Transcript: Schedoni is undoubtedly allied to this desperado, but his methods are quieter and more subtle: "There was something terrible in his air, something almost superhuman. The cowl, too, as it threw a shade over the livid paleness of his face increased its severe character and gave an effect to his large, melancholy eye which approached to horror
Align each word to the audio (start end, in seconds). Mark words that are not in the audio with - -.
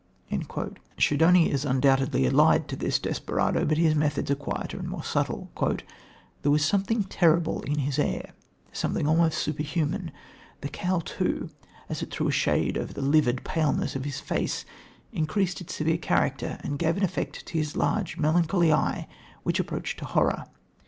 Schedoni 0.97 1.51
is 1.51 1.63
undoubtedly 1.63 2.25
allied 2.25 2.67
to 2.67 2.75
this 2.75 2.97
desperado, 2.97 3.63
but 3.65 3.77
his 3.77 3.93
methods 3.93 4.31
are 4.31 4.35
quieter 4.35 4.79
and 4.79 4.89
more 4.89 5.03
subtle: 5.03 5.51
"There 6.41 6.51
was 6.51 6.65
something 6.65 7.03
terrible 7.03 7.61
in 7.61 7.77
his 7.77 7.99
air, 7.99 8.33
something 8.73 9.07
almost 9.07 9.37
superhuman. 9.37 10.09
The 10.61 10.69
cowl, 10.69 11.01
too, 11.01 11.51
as 11.87 12.01
it 12.01 12.09
threw 12.09 12.27
a 12.27 12.31
shade 12.31 12.79
over 12.79 12.91
the 12.93 13.03
livid 13.03 13.43
paleness 13.43 13.95
of 13.95 14.05
his 14.05 14.19
face 14.19 14.65
increased 15.13 15.61
its 15.61 15.75
severe 15.75 15.99
character 15.99 16.57
and 16.63 16.79
gave 16.79 16.97
an 16.97 17.03
effect 17.03 17.45
to 17.45 17.59
his 17.59 17.75
large, 17.75 18.17
melancholy 18.17 18.73
eye 18.73 19.07
which 19.43 19.59
approached 19.59 19.99
to 19.99 20.05
horror 20.05 20.45